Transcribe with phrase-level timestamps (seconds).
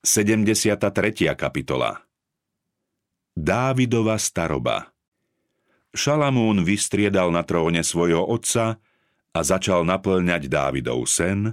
[0.00, 0.80] 73.
[1.36, 1.92] kapitola
[3.36, 4.88] Dávidova staroba
[5.92, 8.80] Šalamún vystriedal na tróne svojho otca
[9.36, 11.52] a začal naplňať Dávidov sen,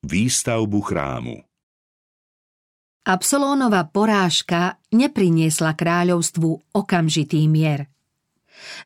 [0.00, 1.36] výstavbu chrámu.
[3.04, 7.92] Absolónova porážka nepriniesla kráľovstvu okamžitý mier.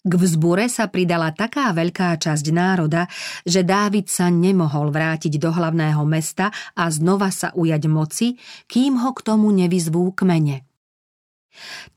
[0.03, 3.07] K vzbure sa pridala taká veľká časť národa,
[3.45, 8.37] že Dávid sa nemohol vrátiť do hlavného mesta a znova sa ujať moci,
[8.67, 10.69] kým ho k tomu nevyzvú kmene.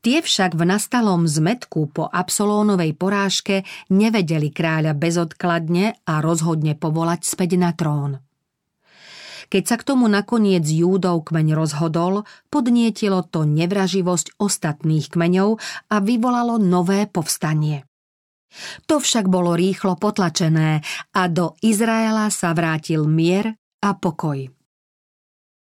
[0.02, 3.62] Tie však v nastalom zmetku po Absolónovej porážke
[3.94, 8.18] nevedeli kráľa bezodkladne a rozhodne povolať späť na trón.
[9.52, 15.60] Keď sa k tomu nakoniec Júdov kmeň rozhodol, podnietilo to nevraživosť ostatných kmeňov
[15.92, 17.84] a vyvolalo nové povstanie.
[18.88, 20.80] To však bolo rýchlo potlačené
[21.12, 23.52] a do Izraela sa vrátil mier
[23.84, 24.48] a pokoj.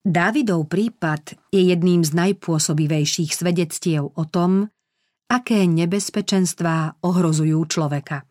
[0.02, 4.70] Dávidov prípad je jedným z najpôsobivejších svedectiev o tom,
[5.30, 8.30] aké nebezpečenstvá ohrozujú človeka.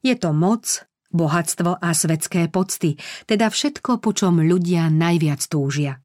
[0.00, 6.02] Je to moc, bohatstvo a svetské pocty, teda všetko, po čom ľudia najviac túžia.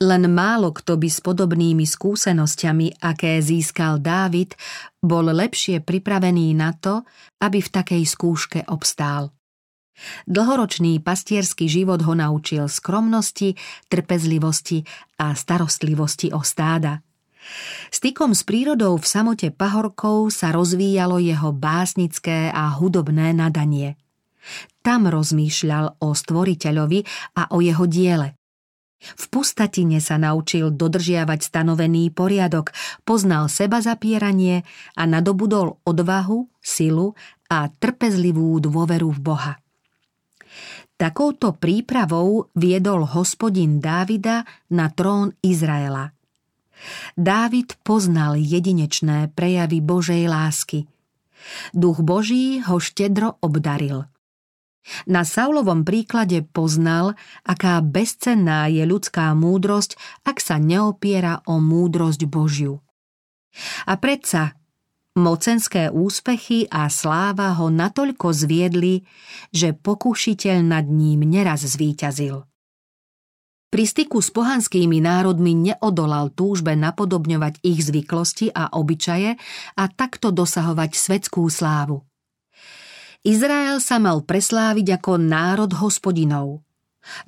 [0.00, 4.56] Len málo kto by s podobnými skúsenosťami, aké získal Dávid,
[5.04, 7.04] bol lepšie pripravený na to,
[7.44, 9.28] aby v takej skúške obstál.
[10.24, 13.52] Dlhoročný pastierský život ho naučil skromnosti,
[13.92, 14.80] trpezlivosti
[15.20, 16.96] a starostlivosti o stáda–
[17.90, 23.96] Stykom s prírodou v samote pahorkov sa rozvíjalo jeho básnické a hudobné nadanie.
[24.80, 27.00] Tam rozmýšľal o stvoriteľovi
[27.36, 28.40] a o jeho diele.
[29.00, 32.76] V pustatine sa naučil dodržiavať stanovený poriadok,
[33.08, 34.60] poznal seba zapieranie
[34.92, 37.16] a nadobudol odvahu, silu
[37.48, 39.54] a trpezlivú dôveru v Boha.
[41.00, 46.12] Takouto prípravou viedol hospodin Dávida na trón Izraela–
[47.16, 50.88] Dávid poznal jedinečné prejavy Božej lásky.
[51.72, 54.08] Duch Boží ho štedro obdaril.
[55.04, 57.14] Na Saulovom príklade poznal,
[57.44, 62.80] aká bezcenná je ľudská múdrosť, ak sa neopiera o múdrosť Božiu.
[63.84, 64.56] A predsa
[65.18, 69.04] mocenské úspechy a sláva ho natoľko zviedli,
[69.52, 72.49] že pokušiteľ nad ním neraz zvíťazil.
[73.70, 79.38] Pri styku s pohanskými národmi neodolal túžbe napodobňovať ich zvyklosti a obyčaje
[79.78, 82.02] a takto dosahovať svetskú slávu.
[83.22, 86.66] Izrael sa mal presláviť ako národ hospodinov.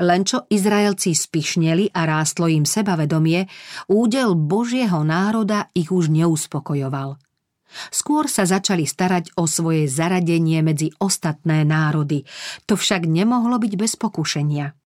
[0.02, 3.46] Len čo Izraelci spišneli a rástlo im sebavedomie,
[3.86, 7.22] údel Božieho národa ich už neuspokojoval.
[7.88, 12.26] Skôr sa začali starať o svoje zaradenie medzi ostatné národy.
[12.66, 14.81] To však nemohlo byť bez pokušenia.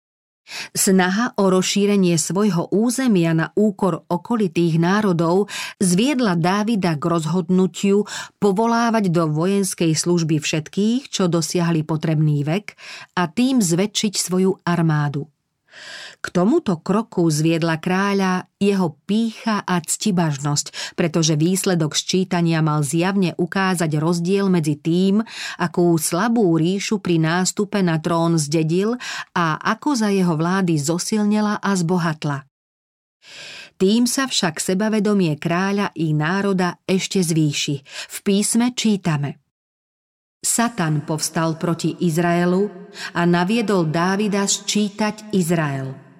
[0.72, 5.47] Snaha o rozšírenie svojho územia na úkor okolitých národov
[5.79, 8.06] zviedla Dávida k rozhodnutiu
[8.39, 12.75] povolávať do vojenskej služby všetkých, čo dosiahli potrebný vek
[13.17, 15.28] a tým zväčšiť svoju armádu.
[16.21, 23.97] K tomuto kroku zviedla kráľa jeho pícha a ctibažnosť, pretože výsledok sčítania mal zjavne ukázať
[23.97, 25.25] rozdiel medzi tým,
[25.57, 29.01] akú slabú ríšu pri nástupe na trón zdedil
[29.33, 32.45] a ako za jeho vlády zosilnela a zbohatla.
[33.81, 37.81] Tým sa však sebavedomie kráľa i národa ešte zvýši.
[38.13, 39.41] V písme čítame.
[40.38, 42.69] Satan povstal proti Izraelu
[43.17, 46.10] a naviedol Dávida sčítať Izrael.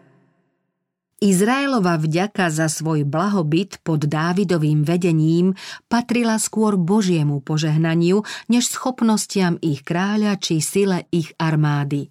[1.22, 5.54] Izraelova vďaka za svoj blahobyt pod Dávidovým vedením
[5.86, 12.10] patrila skôr Božiemu požehnaniu, než schopnostiam ich kráľa či sile ich armády.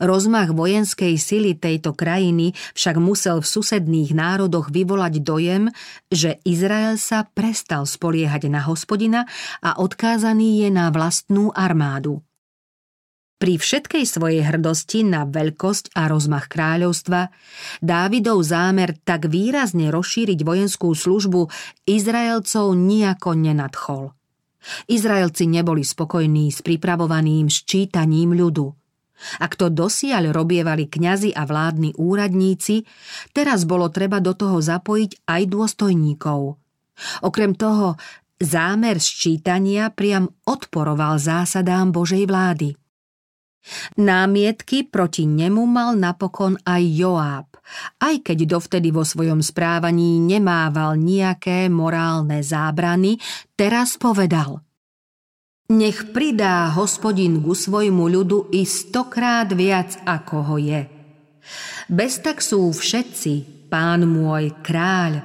[0.00, 5.68] Rozmach vojenskej sily tejto krajiny však musel v susedných národoch vyvolať dojem,
[6.08, 9.28] že Izrael sa prestal spoliehať na hospodina
[9.60, 12.24] a odkázaný je na vlastnú armádu.
[13.42, 17.26] Pri všetkej svojej hrdosti na veľkosť a rozmach kráľovstva,
[17.82, 21.50] Dávidov zámer tak výrazne rozšíriť vojenskú službu
[21.82, 24.14] Izraelcov nijako nenadchol.
[24.86, 28.70] Izraelci neboli spokojní s pripravovaným ščítaním ľudu.
[29.42, 32.86] Ak to dosiaľ robievali kňazi a vládni úradníci,
[33.34, 36.62] teraz bolo treba do toho zapojiť aj dôstojníkov.
[37.26, 37.98] Okrem toho,
[38.38, 42.78] zámer sčítania priam odporoval zásadám Božej vlády–
[43.96, 47.48] Námietky proti nemu mal napokon aj Joáb,
[48.02, 53.22] aj keď dovtedy vo svojom správaní nemával nejaké morálne zábrany,
[53.54, 54.66] teraz povedal
[55.72, 60.82] Nech pridá hospodin ku svojmu ľudu i stokrát viac, ako ho je.
[61.88, 65.22] Bez tak sú všetci, pán môj, kráľ,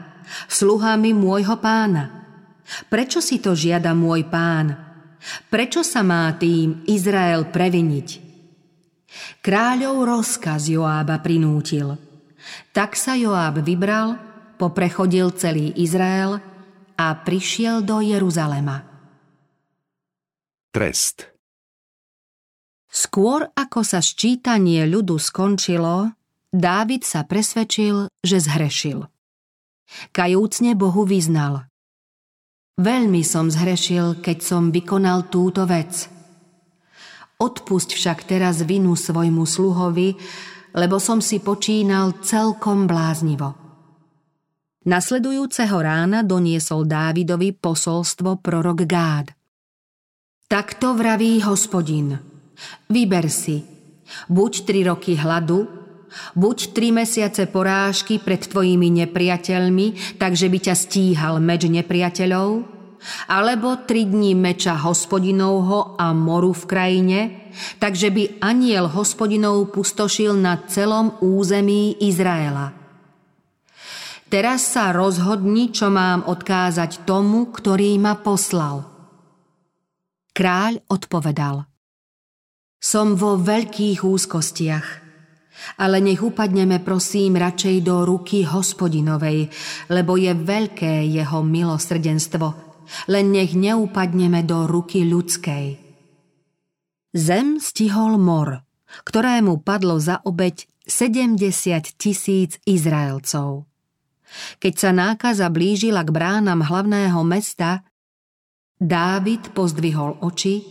[0.48, 2.30] sluhami môjho pána.
[2.88, 4.72] Prečo si to žiada môj pán?
[5.52, 8.27] Prečo sa má tým Izrael previniť?
[9.42, 11.96] Kráľov rozkaz Joába prinútil.
[12.72, 14.16] Tak sa Joáb vybral,
[14.56, 16.40] poprechodil celý Izrael
[16.98, 18.86] a prišiel do Jeruzalema.
[20.72, 21.30] Trest
[22.88, 26.18] Skôr ako sa sčítanie ľudu skončilo,
[26.58, 29.04] Dávid sa presvedčil, že zhrešil.
[30.16, 31.68] Kajúcne Bohu vyznal.
[32.80, 36.08] Veľmi som zhrešil, keď som vykonal túto vec.
[37.38, 40.18] Odpusť však teraz vinu svojmu sluhovi,
[40.74, 43.54] lebo som si počínal celkom bláznivo.
[44.88, 49.36] Nasledujúceho rána doniesol Dávidovi posolstvo prorok Gád.
[50.48, 52.16] Takto vraví hospodin.
[52.88, 53.62] Vyber si,
[54.32, 55.68] buď tri roky hladu,
[56.34, 62.77] buď tri mesiace porážky pred tvojimi nepriateľmi, takže by ťa stíhal meč nepriateľov,
[63.28, 67.20] alebo tri dní meča hospodinovho a moru v krajine,
[67.82, 72.74] takže by aniel hospodinov pustošil na celom území Izraela.
[74.28, 78.84] Teraz sa rozhodni, čo mám odkázať tomu, ktorý ma poslal.
[80.36, 81.64] Kráľ odpovedal.
[82.78, 84.88] Som vo veľkých úzkostiach,
[85.82, 89.50] ale nech upadneme prosím radšej do ruky hospodinovej,
[89.90, 92.67] lebo je veľké jeho milosrdenstvo,
[93.08, 95.80] len nech neupadneme do ruky ľudskej.
[97.18, 98.62] Zem stihol mor,
[99.04, 103.68] ktorému padlo za obeď 70 tisíc Izraelcov.
[104.60, 107.88] Keď sa nákaza blížila k bránam hlavného mesta,
[108.78, 110.62] Dávid pozdvihol oči,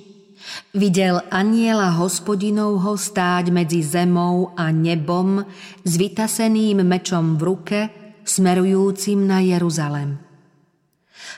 [0.78, 5.42] videl aniela hospodinovho stáť medzi zemou a nebom
[5.82, 7.80] s vytaseným mečom v ruke,
[8.22, 10.25] smerujúcim na Jeruzalem.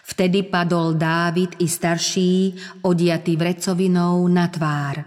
[0.05, 5.05] Vtedy padol Dávid i starší, odiatý vrecovinou na tvár.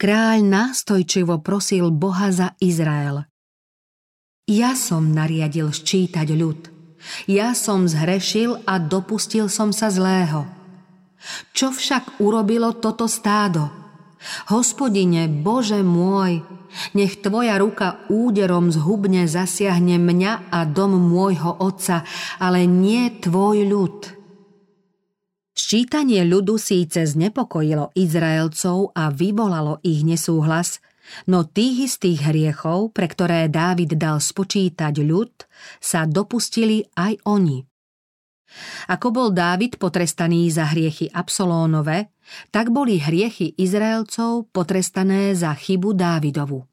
[0.00, 3.24] Kráľ nástojčivo prosil Boha za Izrael.
[4.48, 6.60] Ja som nariadil ščítať ľud.
[7.28, 10.44] Ja som zhrešil a dopustil som sa zlého.
[11.52, 13.79] Čo však urobilo toto stádo?
[14.52, 16.44] Hospodine, Bože môj,
[16.92, 22.04] nech Tvoja ruka úderom zhubne zasiahne mňa a dom môjho otca,
[22.36, 23.98] ale nie Tvoj ľud.
[25.56, 30.80] Ščítanie ľudu síce znepokojilo Izraelcov a vyvolalo ich nesúhlas,
[31.26, 35.32] No tých istých hriechov, pre ktoré Dávid dal spočítať ľud,
[35.82, 37.66] sa dopustili aj oni.
[38.90, 42.10] Ako bol Dávid potrestaný za hriechy Absolónove,
[42.50, 46.66] tak boli hriechy Izraelcov potrestané za chybu Dávidovu.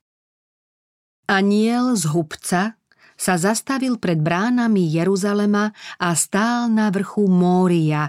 [1.28, 2.80] Aniel z hubca
[3.18, 8.08] sa zastavil pred bránami Jeruzalema a stál na vrchu Mória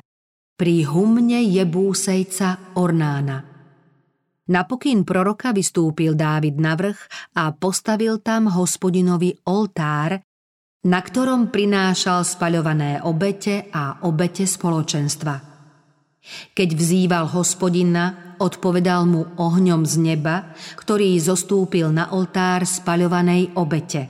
[0.54, 3.42] pri humne Jebúsejca Ornána.
[4.48, 10.20] Na pokyn proroka vystúpil Dávid na vrch a postavil tam hospodinovi oltár,
[10.88, 15.47] na ktorom prinášal spaľované obete a obete spoločenstva.
[16.52, 24.08] Keď vzýval hospodina, odpovedal mu ohňom z neba, ktorý zostúpil na oltár spaľovanej obete.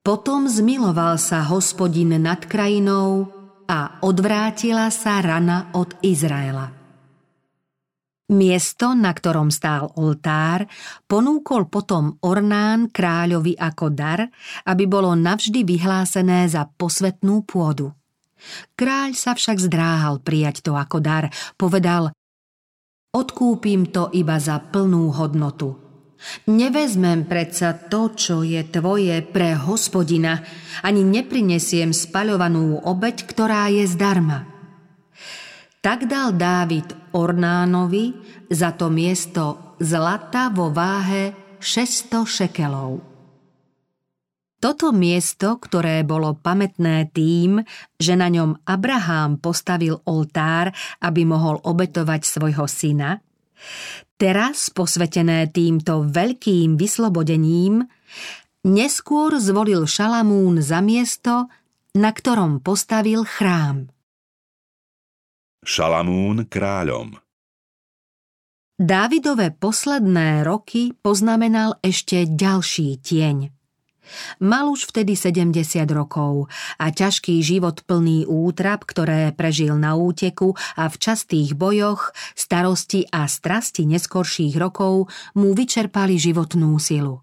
[0.00, 3.28] Potom zmiloval sa hospodin nad krajinou
[3.68, 6.78] a odvrátila sa rana od Izraela.
[8.28, 10.68] Miesto, na ktorom stál oltár,
[11.08, 14.28] ponúkol potom Ornán kráľovi ako dar,
[14.68, 17.97] aby bolo navždy vyhlásené za posvetnú pôdu.
[18.78, 22.14] Kráľ sa však zdráhal prijať to ako dar, povedal
[23.08, 25.80] Odkúpim to iba za plnú hodnotu.
[26.50, 30.42] Nevezmem predsa to, čo je tvoje pre hospodina,
[30.82, 34.44] ani neprinesiem spaľovanú obeď, ktorá je zdarma.
[35.78, 38.12] Tak dal Dávid Ornánovi
[38.50, 43.17] za to miesto zlata vo váhe 600 šekelov.
[44.58, 47.62] Toto miesto, ktoré bolo pamätné tým,
[47.94, 53.22] že na ňom Abraham postavil oltár, aby mohol obetovať svojho syna,
[54.18, 57.86] teraz posvetené týmto veľkým vyslobodením,
[58.66, 61.46] neskôr zvolil Šalamún za miesto,
[61.94, 63.94] na ktorom postavil chrám.
[65.62, 67.14] Šalamún kráľom
[68.78, 73.57] Dávidové posledné roky poznamenal ešte ďalší tieň.
[74.40, 76.48] Mal už vtedy 70 rokov
[76.80, 83.28] a ťažký život plný útrap, ktoré prežil na úteku a v častých bojoch, starosti a
[83.28, 87.22] strasti neskorších rokov mu vyčerpali životnú silu.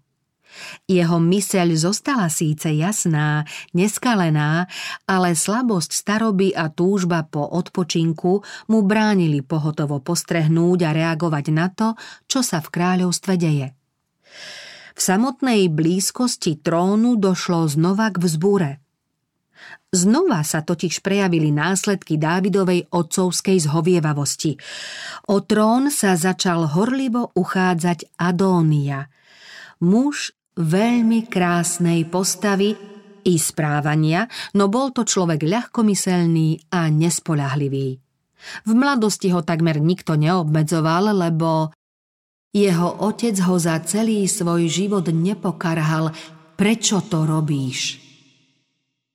[0.88, 3.44] Jeho myseľ zostala síce jasná,
[3.76, 4.64] neskalená,
[5.04, 8.40] ale slabosť staroby a túžba po odpočinku
[8.72, 11.92] mu bránili pohotovo postrehnúť a reagovať na to,
[12.24, 13.76] čo sa v kráľovstve deje.
[14.96, 18.70] V samotnej blízkosti trónu došlo znova k vzbúre.
[19.92, 24.56] Znova sa totiž prejavili následky Dávidovej otcovskej zhovievavosti.
[25.28, 29.12] O trón sa začal horlivo uchádzať Adónia,
[29.84, 32.72] muž veľmi krásnej postavy
[33.28, 34.24] i správania,
[34.56, 38.00] no bol to človek ľahkomyselný a nespolahlivý.
[38.64, 41.74] V mladosti ho takmer nikto neobmedzoval, lebo
[42.56, 46.16] jeho otec ho za celý svoj život nepokarhal,
[46.56, 48.00] prečo to robíš?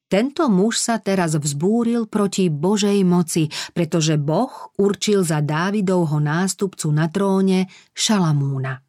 [0.05, 7.07] Tento muž sa teraz vzbúril proti Božej moci, pretože Boh určil za Dávidovho nástupcu na
[7.07, 8.83] tróne Šalamúna.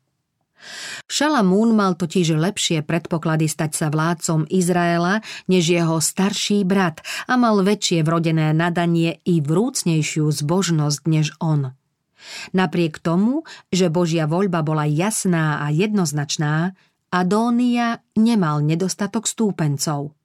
[1.10, 7.58] Šalamún mal totiž lepšie predpoklady stať sa vládcom Izraela než jeho starší brat a mal
[7.62, 11.74] väčšie vrodené nadanie i vrúcnejšiu zbožnosť než on.
[12.54, 16.74] Napriek tomu, že Božia voľba bola jasná a jednoznačná,
[17.12, 20.16] Adónia nemal nedostatok stúpencov.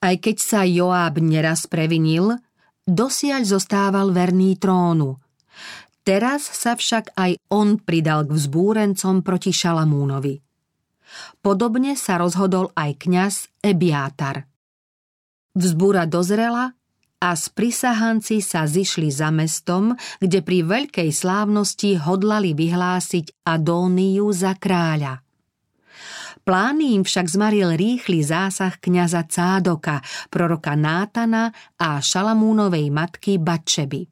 [0.00, 2.36] Aj keď sa Joáb neraz previnil,
[2.84, 5.16] dosiaľ zostával verný trónu–
[6.02, 10.34] Teraz sa však aj on pridal k vzbúrencom proti Šalamúnovi.
[11.38, 14.50] Podobne sa rozhodol aj kňaz Ebiátar.
[15.54, 16.74] Vzbúra dozrela
[17.22, 25.22] a sprisahanci sa zišli za mestom, kde pri veľkej slávnosti hodlali vyhlásiť Adóniu za kráľa.
[26.42, 34.10] Plány im však zmaril rýchly zásah kňaza Cádoka, proroka Nátana a Šalamúnovej matky Batčeby.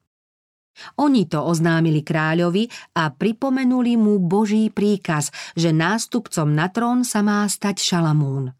[1.03, 5.27] Oni to oznámili kráľovi a pripomenuli mu Boží príkaz,
[5.59, 8.55] že nástupcom na trón sa má stať Šalamún.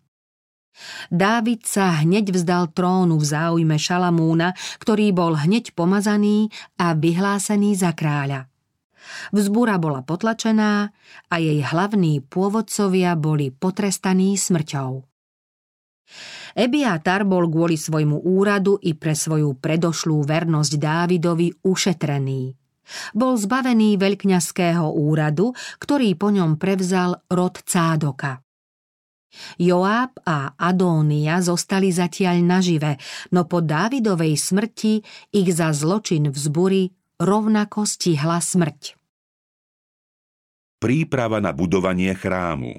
[1.11, 7.91] Dávid sa hneď vzdal trónu v záujme Šalamúna, ktorý bol hneď pomazaný a vyhlásený za
[7.93, 8.51] kráľa.
[9.33, 10.93] Vzbúra bola potlačená
[11.27, 15.03] a jej hlavní pôvodcovia boli potrestaní smrťou.
[16.51, 22.51] Ebiatar bol kvôli svojmu úradu i pre svoju predošlú vernosť Dávidovi ušetrený.
[23.15, 28.43] Bol zbavený veľkňazského úradu, ktorý po ňom prevzal rod Cádoka.
[29.57, 32.99] Joáb a Adónia zostali zatiaľ nažive,
[33.31, 38.97] no po Dávidovej smrti ich za zločin vzbury rovnako stihla smrť.
[40.81, 42.73] Príprava na budovanie chrámu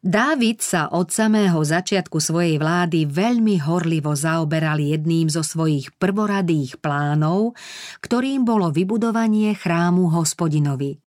[0.00, 7.52] Dávid sa od samého začiatku svojej vlády veľmi horlivo zaoberal jedným zo svojich prvoradých plánov,
[8.00, 11.09] ktorým bolo vybudovanie chrámu hospodinovi.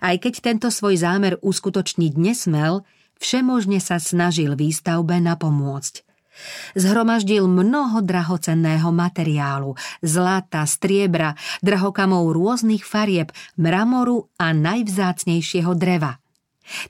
[0.00, 2.82] Aj keď tento svoj zámer uskutočniť nesmel,
[3.20, 6.06] všemožne sa snažil výstavbe napomôcť.
[6.78, 9.74] Zhromaždil mnoho drahocenného materiálu,
[10.06, 11.34] zlata, striebra,
[11.66, 16.16] drahokamov rôznych farieb, mramoru a najvzácnejšieho dreva–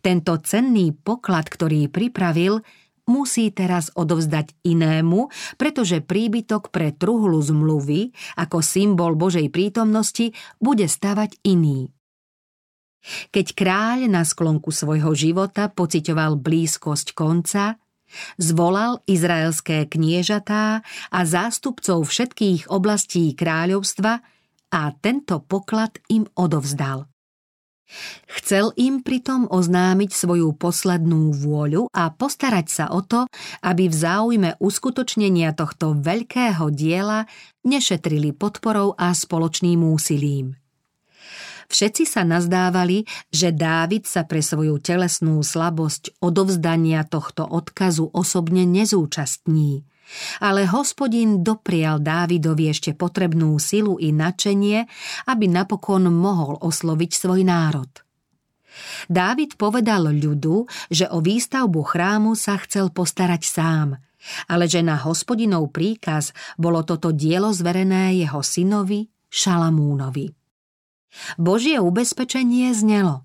[0.03, 2.61] tento cenný poklad, ktorý pripravil,
[3.09, 11.41] musí teraz odovzdať inému, pretože príbytok pre truhlu zmluvy, ako symbol Božej prítomnosti, bude stavať
[11.47, 11.89] iný.
[13.33, 17.81] Keď kráľ na sklonku svojho života pocitoval blízkosť konca,
[18.41, 20.81] zvolal izraelské kniežatá
[21.13, 24.13] a zástupcov všetkých oblastí kráľovstva
[24.69, 27.09] a tento poklad im odovzdal.
[28.29, 33.25] Chcel im pritom oznámiť svoju poslednú vôľu a postarať sa o to,
[33.65, 37.25] aby v záujme uskutočnenia tohto veľkého diela
[37.65, 40.68] nešetrili podporou a spoločným úsilím.
[41.69, 49.85] Všetci sa nazdávali, že Dávid sa pre svoju telesnú slabosť odovzdania tohto odkazu osobne nezúčastní–
[50.41, 54.89] ale hospodin doprial Dávidovi ešte potrebnú silu i načenie,
[55.29, 57.89] aby napokon mohol osloviť svoj národ.
[59.11, 63.99] Dávid povedal ľudu, že o výstavbu chrámu sa chcel postarať sám,
[64.47, 70.38] ale že na hospodinov príkaz bolo toto dielo zverené jeho synovi Šalamúnovi.
[71.41, 73.25] Božie ubezpečenie znelo.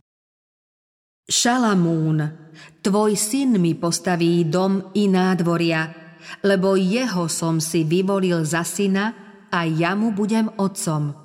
[1.24, 2.20] Šalamún,
[2.84, 5.88] tvoj syn mi postaví dom i nádvoria,
[6.44, 9.16] lebo jeho som si vyvolil za syna
[9.48, 11.16] a ja mu budem otcom.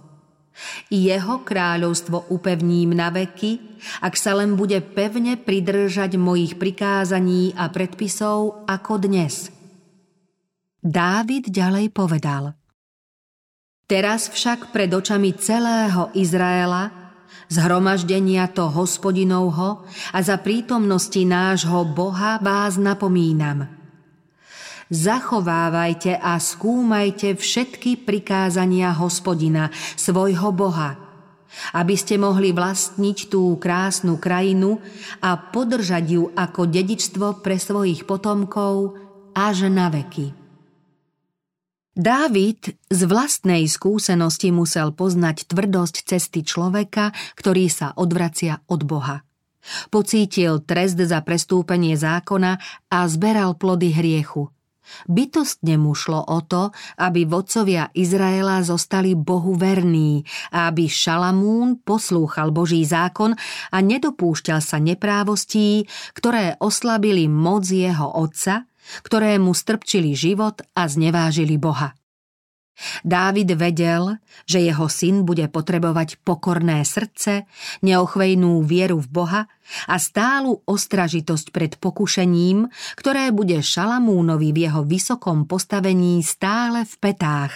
[0.90, 8.66] Jeho kráľovstvo upevním na veky, ak sa len bude pevne pridržať mojich prikázaní a predpisov
[8.66, 9.54] ako dnes.
[10.82, 12.57] Dávid ďalej povedal
[13.88, 16.92] Teraz však pred očami celého Izraela
[17.48, 19.80] zhromaždenia to hospodinovho
[20.12, 23.64] a za prítomnosti nášho Boha vás napomínam.
[24.92, 31.00] Zachovávajte a skúmajte všetky prikázania hospodina, svojho Boha,
[31.72, 34.84] aby ste mohli vlastniť tú krásnu krajinu
[35.24, 39.00] a podržať ju ako dedičstvo pre svojich potomkov
[39.32, 40.47] až na veky.
[41.98, 49.26] Dávid z vlastnej skúsenosti musel poznať tvrdosť cesty človeka, ktorý sa odvracia od Boha.
[49.90, 54.46] Pocítil trest za prestúpenie zákona a zberal plody hriechu.
[55.10, 56.70] Bytostne mu šlo o to,
[57.02, 60.22] aby vodcovia Izraela zostali Bohu verní
[60.54, 63.34] a aby Šalamún poslúchal Boží zákon
[63.74, 65.82] a nedopúšťal sa neprávostí,
[66.14, 68.67] ktoré oslabili moc jeho otca
[69.04, 71.98] ktorému strpčili život a znevážili Boha.
[73.02, 77.50] Dávid vedel, že jeho syn bude potrebovať pokorné srdce,
[77.82, 79.42] neochvejnú vieru v Boha
[79.90, 87.52] a stálu ostražitosť pred pokušením, ktoré bude Šalamúnovi v jeho vysokom postavení stále v petách,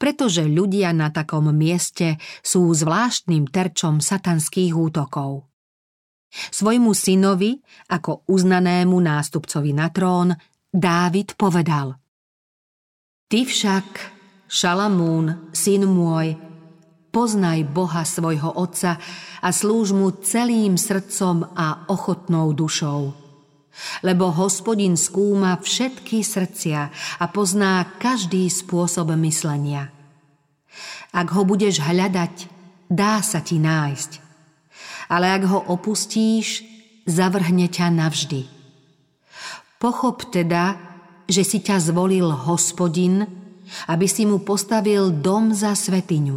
[0.00, 5.44] pretože ľudia na takom mieste sú zvláštnym terčom satanských útokov.
[6.34, 7.62] Svojmu synovi,
[7.94, 10.34] ako uznanému nástupcovi na trón,
[10.74, 11.94] Dávid povedal
[13.30, 13.86] Ty však,
[14.50, 16.34] Šalamún, syn môj,
[17.14, 18.98] poznaj Boha svojho otca
[19.38, 23.14] a slúž mu celým srdcom a ochotnou dušou.
[24.02, 26.90] Lebo hospodin skúma všetky srdcia
[27.22, 29.94] a pozná každý spôsob myslenia.
[31.14, 32.50] Ak ho budeš hľadať,
[32.90, 34.10] dá sa ti nájsť.
[35.06, 36.66] Ale ak ho opustíš,
[37.06, 38.63] zavrhne ťa navždy.
[39.78, 40.76] Pochop teda,
[41.28, 43.24] že si ťa zvolil hospodin,
[43.88, 46.36] aby si mu postavil dom za svetiňu.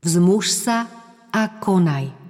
[0.00, 0.88] Vzmuž sa
[1.32, 2.26] a konaj.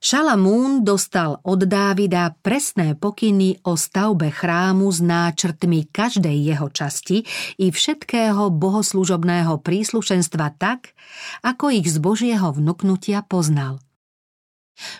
[0.00, 7.28] Šalamún dostal od Dávida presné pokyny o stavbe chrámu s náčrtmi každej jeho časti
[7.60, 10.96] i všetkého bohoslužobného príslušenstva tak,
[11.44, 13.76] ako ich z Božieho vnuknutia poznal–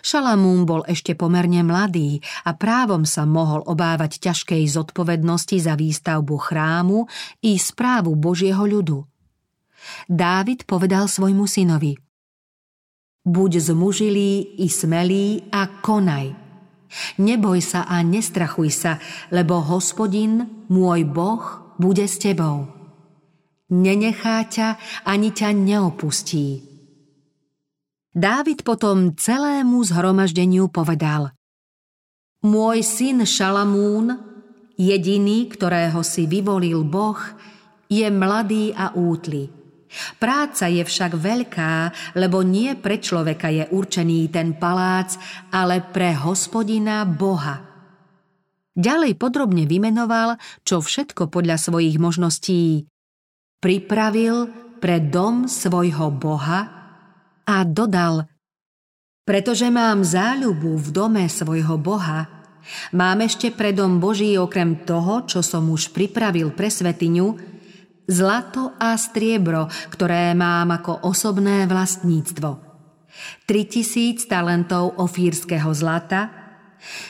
[0.05, 7.05] Šalamún bol ešte pomerne mladý a právom sa mohol obávať ťažkej zodpovednosti za výstavbu chrámu
[7.41, 9.05] i správu Božieho ľudu.
[10.05, 11.97] Dávid povedal svojmu synovi
[13.21, 16.33] Buď zmužilý i smelý a konaj.
[17.21, 18.97] Neboj sa a nestrachuj sa,
[19.29, 22.65] lebo hospodin, môj Boh, bude s tebou.
[23.71, 24.67] Nenechá ťa
[25.05, 26.70] ani ťa neopustí
[28.11, 31.31] Dávid potom celému zhromaždeniu povedal
[32.43, 34.11] Môj syn Šalamún,
[34.75, 37.15] jediný, ktorého si vyvolil Boh,
[37.87, 39.47] je mladý a útly.
[40.19, 41.73] Práca je však veľká,
[42.19, 45.15] lebo nie pre človeka je určený ten palác,
[45.51, 47.63] ale pre hospodina Boha.
[48.75, 52.87] Ďalej podrobne vymenoval, čo všetko podľa svojich možností
[53.59, 56.80] pripravil pre dom svojho Boha,
[57.51, 58.31] a dodal
[59.27, 62.47] Pretože mám záľubu v dome svojho Boha,
[62.95, 67.27] mám ešte pre dom Boží okrem toho, čo som už pripravil pre svetiňu,
[68.07, 72.71] zlato a striebro, ktoré mám ako osobné vlastníctvo.
[73.45, 76.31] 3000 talentov ofírskeho zlata,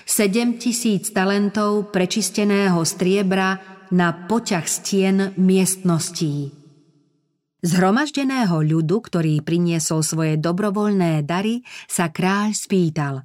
[0.04, 3.62] 7000 talentov prečisteného striebra
[3.94, 6.61] na poťah stien miestností.
[7.62, 13.22] Zhromaždeného ľudu, ktorý priniesol svoje dobrovoľné dary, sa kráľ spýtal.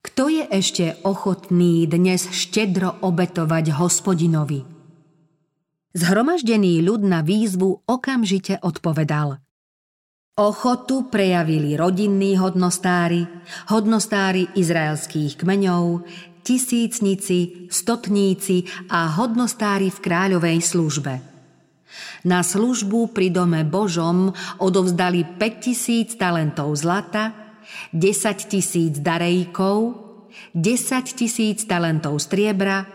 [0.00, 4.64] Kto je ešte ochotný dnes štedro obetovať hospodinovi?
[5.92, 9.36] Zhromaždený ľud na výzvu okamžite odpovedal.
[10.40, 13.28] Ochotu prejavili rodinní hodnostári,
[13.68, 16.00] hodnostári izraelských kmeňov,
[16.40, 21.14] tisícnici, stotníci a hodnostári v kráľovej službe–
[22.24, 27.32] na službu pri dome Božom odovzdali 5000 talentov zlata,
[27.92, 30.04] 10 tisíc darejkov,
[30.54, 32.86] 10 tisíc talentov striebra,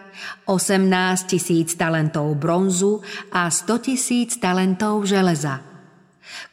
[0.48, 3.00] 18 tisíc talentov bronzu
[3.32, 5.64] a 100 tisíc talentov železa.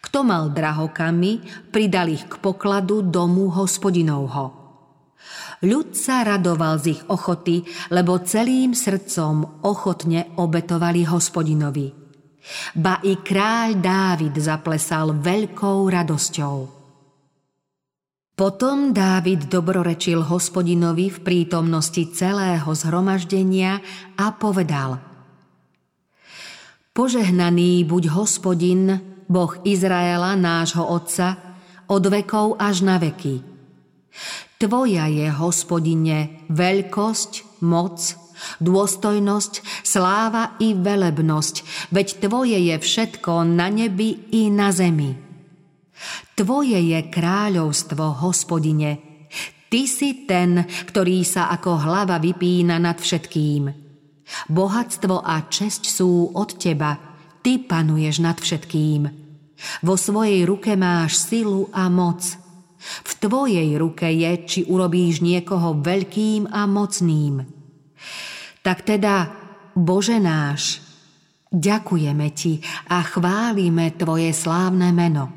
[0.00, 1.42] Kto mal drahokamy,
[1.74, 4.66] pridal ich k pokladu domu hospodinovho.
[5.66, 12.05] Ľud sa radoval z ich ochoty, lebo celým srdcom ochotne obetovali hospodinovi.
[12.78, 16.56] Ba i kráľ Dávid zaplesal veľkou radosťou.
[18.36, 23.80] Potom Dávid dobrorečil hospodinovi v prítomnosti celého zhromaždenia
[24.20, 25.00] a povedal
[26.92, 31.36] Požehnaný buď hospodin, Boh Izraela, nášho otca,
[31.88, 33.40] od vekov až na veky.
[34.56, 38.00] Tvoja je, hospodine, veľkosť, moc,
[38.60, 45.16] dôstojnosť, sláva i velebnosť, veď Tvoje je všetko na nebi i na zemi.
[46.36, 49.00] Tvoje je kráľovstvo, hospodine.
[49.66, 53.72] Ty si ten, ktorý sa ako hlava vypína nad všetkým.
[54.52, 56.98] Bohatstvo a česť sú od Teba,
[57.40, 59.02] Ty panuješ nad všetkým.
[59.86, 62.20] Vo svojej ruke máš silu a moc–
[62.86, 67.55] v tvojej ruke je, či urobíš niekoho veľkým a mocným.
[68.66, 69.30] Tak teda,
[69.78, 70.82] Bože náš,
[71.54, 72.58] ďakujeme Ti
[72.90, 75.30] a chválime Tvoje slávne meno.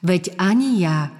[0.00, 1.12] Veď ani ja,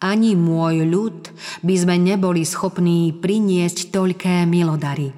[0.00, 1.20] ani môj ľud
[1.60, 5.12] by sme neboli schopní priniesť toľké milodary.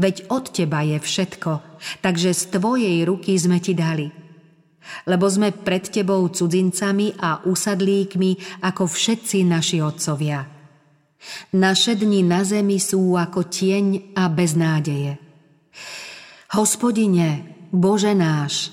[0.00, 1.52] Veď od Teba je všetko,
[2.00, 4.08] takže z Tvojej ruky sme Ti dali–
[5.08, 10.53] lebo sme pred tebou cudzincami a usadlíkmi ako všetci naši otcovia.
[11.54, 15.18] Naše dni na zemi sú ako tieň a beznádeje.
[16.54, 18.70] Hospodine, Bože náš,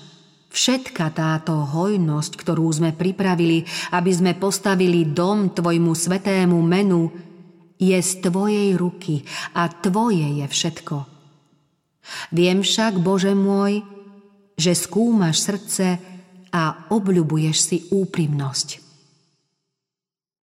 [0.52, 7.10] všetka táto hojnosť, ktorú sme pripravili, aby sme postavili dom Tvojmu svetému menu,
[7.82, 9.26] je z Tvojej ruky
[9.58, 10.96] a Tvoje je všetko.
[12.30, 13.82] Viem však, Bože môj,
[14.54, 15.98] že skúmaš srdce
[16.52, 18.81] a obľubuješ si úprimnosť.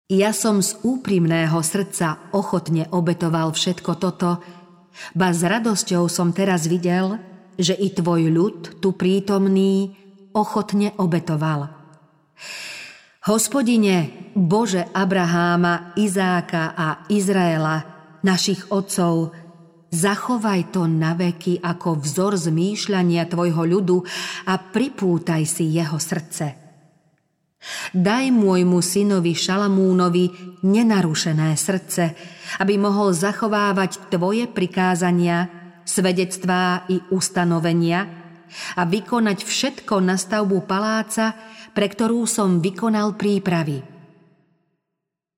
[0.07, 4.39] Ja som z úprimného srdca ochotne obetoval všetko toto,
[5.11, 7.19] ba s radosťou som teraz videl,
[7.59, 9.99] že i tvoj ľud, tu prítomný,
[10.31, 11.67] ochotne obetoval.
[13.27, 17.83] Hospodine, Bože Abraháma, Izáka a Izraela,
[18.23, 19.35] našich otcov,
[19.91, 24.07] Zachovaj to na veky ako vzor zmýšľania tvojho ľudu
[24.47, 26.66] a pripútaj si jeho srdce.
[27.91, 30.29] Daj môjmu synovi Šalamúnovi
[30.63, 32.13] nenarušené srdce,
[32.61, 35.49] aby mohol zachovávať tvoje prikázania,
[35.87, 38.07] svedectvá i ustanovenia
[38.77, 41.35] a vykonať všetko na stavbu paláca,
[41.73, 43.81] pre ktorú som vykonal prípravy.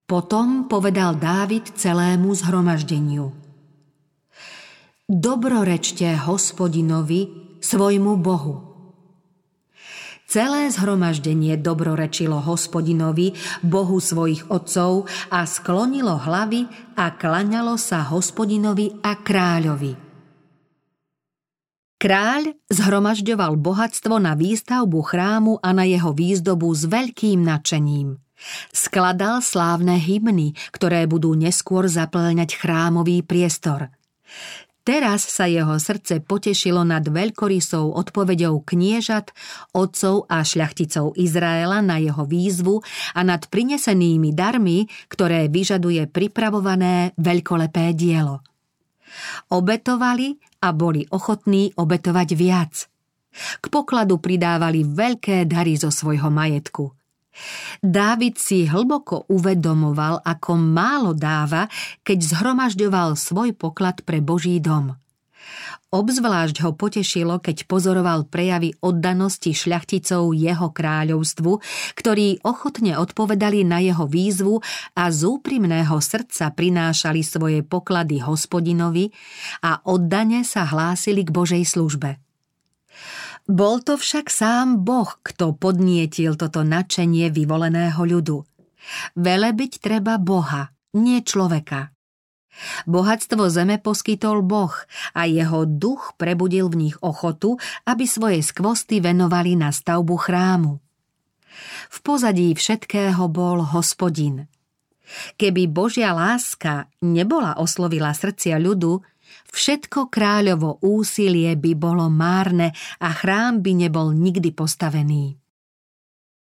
[0.10, 3.30] Potom povedal Dávid celému zhromaždeniu–
[5.10, 7.34] Dobrorečte hospodinovi,
[7.66, 8.69] svojmu Bohu.
[10.30, 13.34] Celé zhromaždenie dobrorečilo hospodinovi,
[13.66, 19.98] Bohu svojich otcov a sklonilo hlavy a klaňalo sa hospodinovi a kráľovi.
[21.98, 28.22] Kráľ zhromažďoval bohatstvo na výstavbu chrámu a na jeho výzdobu s veľkým nadšením.
[28.70, 33.90] Skladal slávne hymny, ktoré budú neskôr zaplňať chrámový priestor.
[34.90, 39.30] Teraz sa jeho srdce potešilo nad veľkorysou odpovedou kniežat,
[39.78, 42.82] otcov a šľachticov Izraela na jeho výzvu
[43.14, 48.42] a nad prinesenými darmi, ktoré vyžaduje pripravované veľkolepé dielo.
[49.54, 52.90] Obetovali a boli ochotní obetovať viac.
[53.62, 56.90] K pokladu pridávali veľké dary zo svojho majetku–
[57.80, 61.72] Dávid si hlboko uvedomoval, ako málo dáva,
[62.04, 65.00] keď zhromažďoval svoj poklad pre Boží dom.
[65.90, 71.52] Obzvlášť ho potešilo, keď pozoroval prejavy oddanosti šľachticov jeho kráľovstvu,
[71.98, 74.62] ktorí ochotne odpovedali na jeho výzvu
[74.94, 79.10] a z úprimného srdca prinášali svoje poklady hospodinovi
[79.66, 82.29] a oddane sa hlásili k Božej službe.
[83.50, 88.46] Bol to však sám Boh, kto podnietil toto nadšenie vyvoleného ľudu.
[89.58, 91.90] byť treba Boha, nie človeka.
[92.86, 94.74] Bohatstvo zeme poskytol Boh
[95.18, 97.58] a jeho duch prebudil v nich ochotu,
[97.90, 100.78] aby svoje skvosty venovali na stavbu chrámu.
[101.90, 104.46] V pozadí všetkého bol hospodin.
[105.42, 109.02] Keby Božia láska nebola oslovila srdcia ľudu,
[109.50, 115.38] Všetko kráľovo úsilie by bolo márne a chrám by nebol nikdy postavený.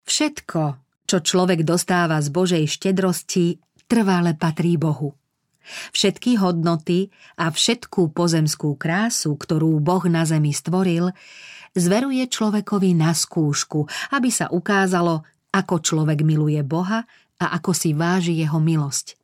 [0.04, 0.62] Všetko,
[1.06, 3.60] čo človek dostáva z Božej štedrosti,
[3.90, 5.14] trvále patrí Bohu.
[5.92, 11.12] Všetky hodnoty a všetkú pozemskú krásu, ktorú Boh na zemi stvoril,
[11.76, 13.86] zveruje človekovi na skúšku,
[14.16, 17.04] aby sa ukázalo, ako človek miluje Boha
[17.38, 19.19] a ako si váži jeho milosť.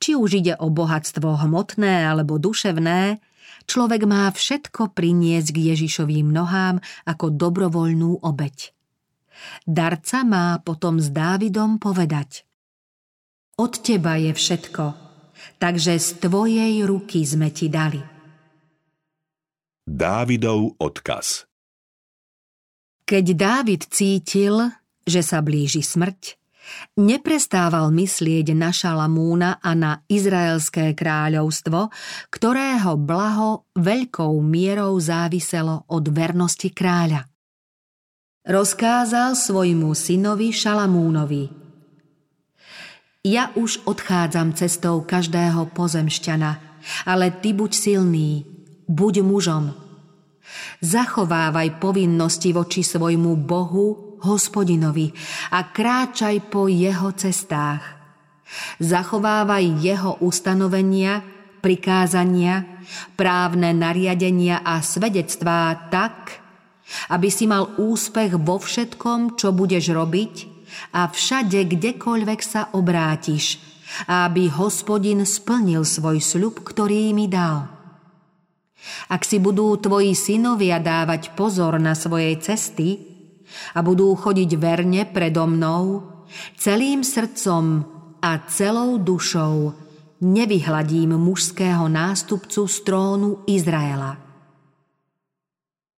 [0.00, 3.20] Či už ide o bohatstvo hmotné alebo duševné,
[3.68, 8.72] človek má všetko priniesť k Ježišovým nohám ako dobrovoľnú obeď.
[9.64, 12.44] Darca má potom s Dávidom povedať
[13.56, 14.84] Od teba je všetko,
[15.56, 18.00] takže z tvojej ruky sme ti dali.
[19.90, 21.48] Dávidov odkaz
[23.08, 24.70] Keď Dávid cítil,
[25.08, 26.39] že sa blíži smrť,
[26.98, 31.88] neprestával myslieť na Šalamúna a na Izraelské kráľovstvo,
[32.28, 37.26] ktorého blaho veľkou mierou záviselo od vernosti kráľa.
[38.44, 41.44] Rozkázal svojmu synovi Šalamúnovi–
[43.20, 46.50] ja už odchádzam cestou každého pozemšťana,
[47.04, 48.48] ale ty buď silný,
[48.88, 49.76] buď mužom.
[50.80, 55.12] Zachovávaj povinnosti voči svojmu Bohu, hospodinovi
[55.54, 57.82] a kráčaj po jeho cestách.
[58.82, 61.22] Zachovávaj jeho ustanovenia,
[61.62, 62.66] prikázania,
[63.14, 66.42] právne nariadenia a svedectvá tak,
[67.14, 70.34] aby si mal úspech vo všetkom, čo budeš robiť
[70.94, 73.62] a všade, kdekoľvek sa obrátiš,
[74.10, 77.70] aby hospodin splnil svoj sľub, ktorý mi dal.
[79.12, 83.09] Ak si budú tvoji synovia dávať pozor na svojej cesty
[83.74, 86.06] a budú chodiť verne predo mnou,
[86.56, 87.84] celým srdcom
[88.22, 89.72] a celou dušou
[90.20, 94.20] nevyhladím mužského nástupcu z trónu Izraela.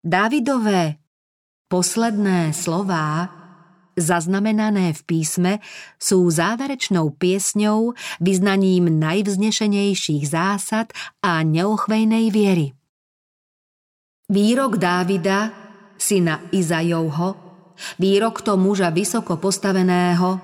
[0.05, 0.97] Dávidové
[1.69, 3.41] posledné slová
[4.01, 5.53] zaznamenané v písme,
[6.01, 12.73] sú záverečnou piesňou, vyznaním najvznešenejších zásad a neochvejnej viery.
[14.31, 15.60] Výrok Dávida,
[16.01, 17.37] syna Izajovho,
[18.01, 20.41] výrok to muža vysoko postaveného,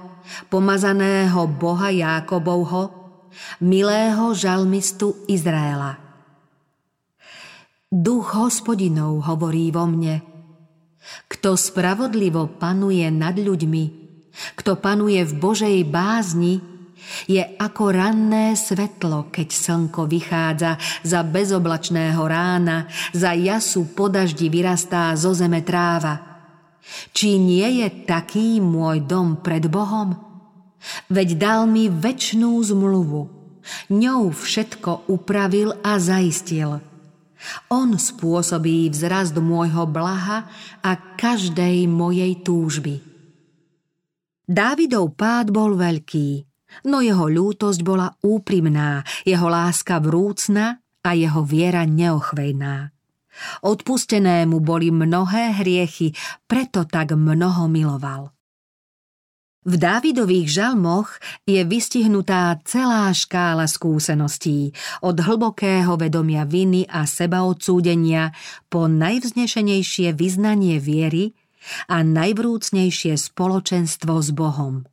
[0.53, 2.93] pomazaného Boha Jákobovho,
[3.65, 5.97] milého žalmistu Izraela.
[7.89, 10.21] Duch hospodinov hovorí vo mne–
[11.27, 13.85] kto spravodlivo panuje nad ľuďmi,
[14.59, 16.61] kto panuje v Božej bázni,
[17.27, 25.15] je ako ranné svetlo, keď slnko vychádza za bezoblačného rána, za jasu po daždi vyrastá
[25.15, 26.37] zo zeme tráva.
[27.11, 30.15] Či nie je taký môj dom pred Bohom?
[31.11, 33.23] Veď dal mi väčšnú zmluvu,
[33.91, 36.79] ňou všetko upravil a zaistil–
[37.71, 40.49] on spôsobí vzrast môjho blaha
[40.83, 43.03] a každej mojej túžby.
[44.47, 46.47] Dávidov pád bol veľký,
[46.85, 52.93] no jeho ľútosť bola úprimná, jeho láska vrúcna a jeho viera neochvejná.
[53.63, 56.17] Odpustenému boli mnohé hriechy,
[56.49, 58.37] preto tak mnoho miloval.
[59.67, 64.71] V Dávidových žalmoch je vystihnutá celá škála skúseností,
[65.03, 68.31] od hlbokého vedomia viny a sebaodsúdenia
[68.71, 71.35] po najvznešenejšie vyznanie viery
[71.91, 74.87] a najvrúcnejšie spoločenstvo s Bohom.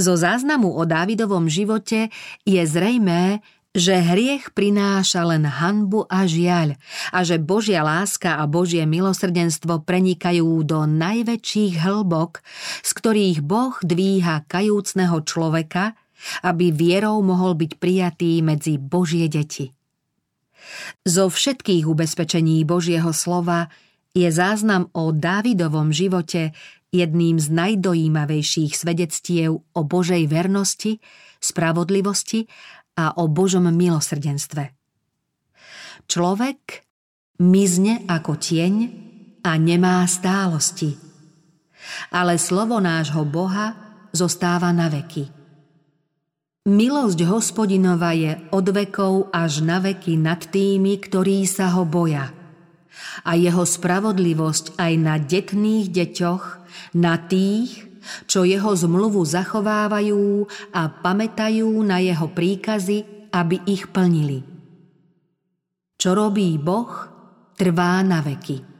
[0.00, 2.08] Zo záznamu o Dávidovom živote
[2.44, 6.74] je zrejmé, že hriech prináša len hanbu a žiaľ
[7.14, 12.42] a že Božia láska a Božie milosrdenstvo prenikajú do najväčších hĺbok,
[12.82, 15.94] z ktorých Boh dvíha kajúcneho človeka,
[16.42, 19.70] aby vierou mohol byť prijatý medzi Božie deti.
[21.06, 23.70] Zo všetkých ubezpečení Božieho slova
[24.10, 26.50] je záznam o Dávidovom živote
[26.90, 30.98] jedným z najdojímavejších svedectiev o Božej vernosti,
[31.38, 32.50] spravodlivosti
[32.98, 34.74] a o Božom milosrdenstve.
[36.10, 36.82] Človek
[37.46, 38.74] mizne ako tieň
[39.46, 40.98] a nemá stálosti.
[42.12, 43.72] Ale slovo nášho Boha
[44.12, 45.30] zostáva na veky.
[46.68, 52.39] Milosť hospodinova je od vekov až na veky nad tými, ktorí sa ho boja.
[53.24, 56.44] A jeho spravodlivosť aj na detných deťoch,
[56.96, 57.90] na tých,
[58.26, 64.42] čo jeho zmluvu zachovávajú a pamätajú na jeho príkazy, aby ich plnili.
[66.00, 66.90] Čo robí Boh,
[67.60, 68.70] trvá na veky.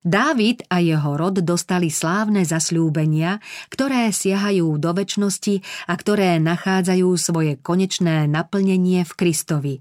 [0.00, 3.36] Dávid a jeho rod dostali slávne zasľúbenia,
[3.68, 9.74] ktoré siahajú do väčšnosti a ktoré nachádzajú svoje konečné naplnenie v Kristovi.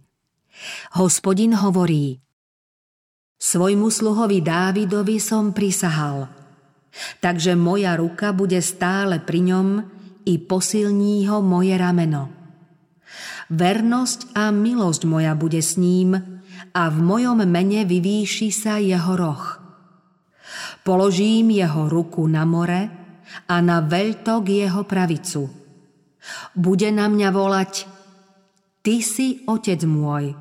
[0.99, 2.19] Hospodin hovorí
[3.39, 6.28] Svojmu sluhovi Dávidovi som prisahal–
[7.19, 9.67] Takže moja ruka bude stále pri ňom
[10.25, 12.30] i posilní ho moje rameno.
[13.49, 16.13] Vernosť a milosť moja bude s ním
[16.69, 19.43] a v mojom mene vyvýši sa jeho roh.
[20.86, 22.82] Položím jeho ruku na more
[23.49, 25.49] a na veľtok jeho pravicu.
[26.54, 27.73] Bude na mňa volať
[28.80, 30.34] Ty si otec môj,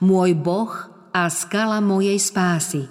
[0.00, 0.72] môj Boh
[1.16, 2.84] a skala mojej spásy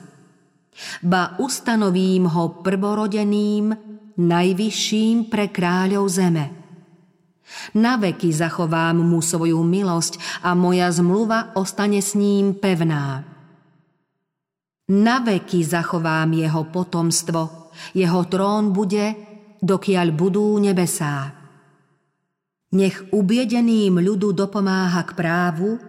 [0.99, 3.71] ba ustanovím ho prvorodeným,
[4.19, 6.45] najvyšším pre kráľov zeme.
[7.77, 13.23] Na veky zachovám mu svoju milosť a moja zmluva ostane s ním pevná.
[14.91, 19.15] Na veky zachovám jeho potomstvo jeho trón bude,
[19.59, 21.31] dokiaľ budú nebesá.
[22.75, 25.79] Nech ubiedeným ľudu dopomáha k právu,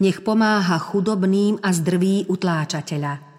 [0.00, 3.34] nech pomáha chudobným a zdrví utláčateľa.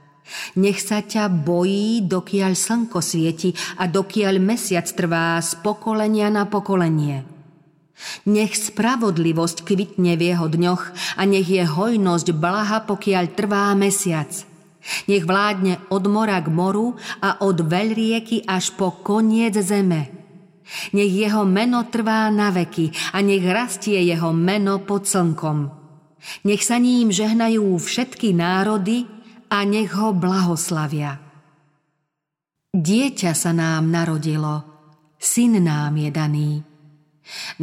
[0.57, 7.21] Nech sa ťa bojí, dokiaľ slnko svieti a dokiaľ mesiac trvá z pokolenia na pokolenie.
[8.27, 10.83] Nech spravodlivosť kvitne v jeho dňoch
[11.15, 14.33] a nech je hojnosť blaha, pokiaľ trvá mesiac.
[15.09, 20.11] Nech vládne od mora k moru a od veľrieky až po koniec zeme.
[20.93, 25.74] Nech jeho meno trvá na veky a nech rastie jeho meno pod slnkom.
[26.45, 29.05] Nech sa ním žehnajú všetky národy
[29.49, 31.21] a nech ho blahoslavia.
[32.75, 34.67] Dieťa sa nám narodilo,
[35.15, 36.51] syn nám je daný.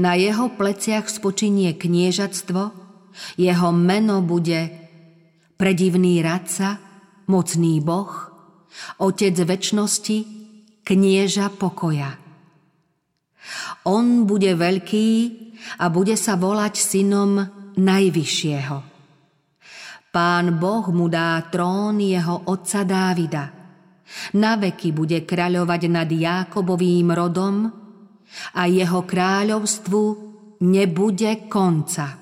[0.01, 2.63] Na jeho pleciach spočinie kniežatstvo,
[3.37, 4.73] jeho meno bude
[5.61, 6.81] predivný radca,
[7.29, 8.11] mocný boh,
[8.99, 10.19] otec väčnosti,
[10.83, 12.19] knieža pokoja.
[13.87, 15.09] On bude veľký
[15.79, 18.79] a bude sa volať synom Najvyššieho.
[20.13, 23.45] Pán Boh mu dá trón jeho otca Dávida.
[24.37, 27.65] Na veky bude kráľovať nad Jákobovým rodom
[28.53, 30.03] a jeho kráľovstvu
[30.61, 32.22] nebude konca.